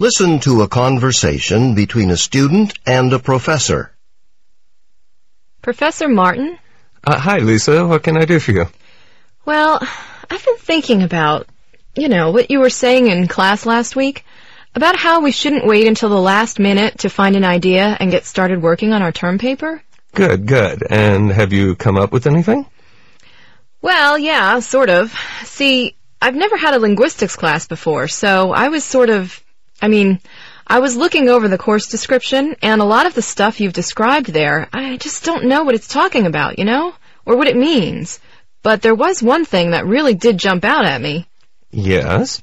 [0.00, 3.92] Listen to a conversation between a student and a professor.
[5.60, 6.56] Professor Martin?
[7.04, 7.86] Uh, hi, Lisa.
[7.86, 8.64] What can I do for you?
[9.44, 9.78] Well,
[10.30, 11.48] I've been thinking about,
[11.94, 14.24] you know, what you were saying in class last week
[14.74, 18.24] about how we shouldn't wait until the last minute to find an idea and get
[18.24, 19.82] started working on our term paper.
[20.14, 20.82] Good, good.
[20.88, 22.64] And have you come up with anything?
[23.82, 25.14] Well, yeah, sort of.
[25.44, 29.44] See, I've never had a linguistics class before, so I was sort of,
[29.80, 30.20] I mean,
[30.66, 34.26] I was looking over the course description, and a lot of the stuff you've described
[34.26, 36.94] there, I just don't know what it's talking about, you know?
[37.26, 38.20] Or what it means.
[38.62, 41.26] But there was one thing that really did jump out at me.
[41.70, 42.42] Yes?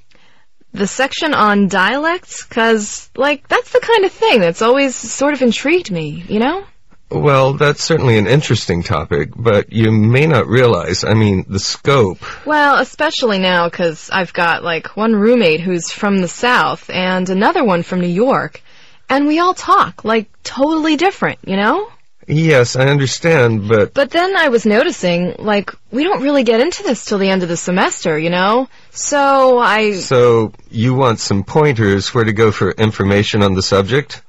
[0.74, 5.42] The section on dialects, cause, like, that's the kind of thing that's always sort of
[5.42, 6.66] intrigued me, you know?
[7.10, 12.20] Well, that's certainly an interesting topic, but you may not realize, I mean, the scope.
[12.46, 17.64] Well, especially now, cause I've got, like, one roommate who's from the South and another
[17.64, 18.62] one from New York.
[19.10, 21.90] And we all talk, like, totally different, you know?
[22.28, 23.94] Yes, I understand, but...
[23.94, 27.42] But then I was noticing, like, we don't really get into this till the end
[27.42, 28.68] of the semester, you know?
[28.92, 29.94] So I...
[29.94, 34.24] So, you want some pointers where to go for information on the subject?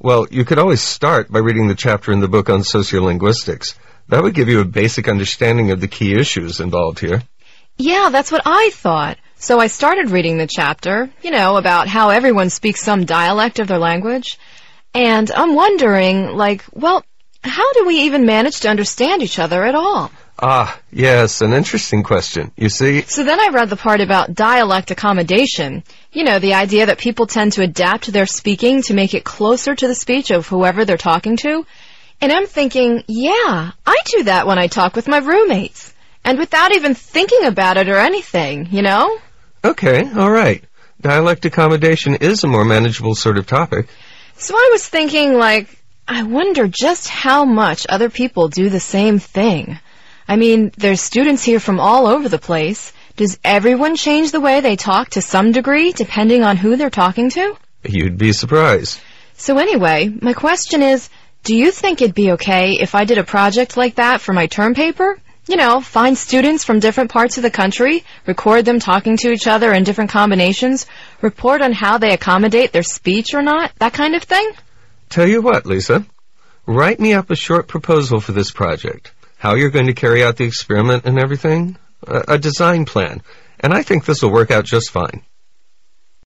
[0.00, 3.74] Well, you could always start by reading the chapter in the book on sociolinguistics.
[4.08, 7.22] That would give you a basic understanding of the key issues involved here.
[7.76, 9.18] Yeah, that's what I thought.
[9.36, 13.66] So I started reading the chapter, you know, about how everyone speaks some dialect of
[13.66, 14.38] their language.
[14.94, 17.04] And I'm wondering, like, well,
[17.48, 20.10] how do we even manage to understand each other at all?
[20.40, 22.52] Ah, yes, an interesting question.
[22.56, 23.02] You see...
[23.02, 25.82] So then I read the part about dialect accommodation.
[26.12, 29.74] You know, the idea that people tend to adapt their speaking to make it closer
[29.74, 31.66] to the speech of whoever they're talking to.
[32.20, 35.92] And I'm thinking, yeah, I do that when I talk with my roommates.
[36.24, 39.18] And without even thinking about it or anything, you know?
[39.64, 40.62] Okay, alright.
[41.00, 43.88] Dialect accommodation is a more manageable sort of topic.
[44.36, 45.77] So I was thinking, like,
[46.10, 49.78] I wonder just how much other people do the same thing.
[50.26, 52.94] I mean, there's students here from all over the place.
[53.16, 57.28] Does everyone change the way they talk to some degree, depending on who they're talking
[57.30, 57.54] to?
[57.84, 58.98] You'd be surprised.
[59.34, 61.10] So anyway, my question is,
[61.44, 64.46] do you think it'd be okay if I did a project like that for my
[64.46, 65.18] term paper?
[65.46, 69.46] You know, find students from different parts of the country, record them talking to each
[69.46, 70.86] other in different combinations,
[71.20, 74.50] report on how they accommodate their speech or not, that kind of thing?
[75.08, 76.04] Tell you what, Lisa.
[76.66, 80.36] Write me up a short proposal for this project how you're going to carry out
[80.36, 81.76] the experiment and everything,
[82.06, 83.22] a, a design plan.
[83.60, 85.22] And I think this will work out just fine.